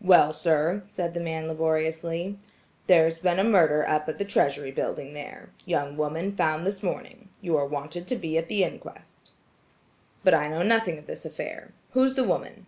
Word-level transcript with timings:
"Well, 0.00 0.32
sir," 0.32 0.82
said 0.86 1.14
the 1.14 1.20
man 1.20 1.46
laboriously, 1.46 2.36
"there's 2.88 3.20
been 3.20 3.38
a 3.38 3.44
murder 3.44 3.86
up 3.88 4.08
at 4.08 4.18
the 4.18 4.24
Treasury 4.24 4.72
building 4.72 5.14
there. 5.14 5.50
Young 5.64 5.96
woman 5.96 6.34
found 6.34 6.66
this 6.66 6.82
morning. 6.82 7.28
You're 7.40 7.64
wanted 7.64 8.08
to 8.08 8.16
be 8.16 8.36
at 8.36 8.48
the 8.48 8.64
inquest." 8.64 9.30
"But 10.24 10.34
I 10.34 10.48
know 10.48 10.64
nothing 10.64 10.98
of 10.98 11.06
this 11.06 11.24
affair. 11.24 11.74
Who's 11.92 12.14
the 12.16 12.24
woman?" 12.24 12.66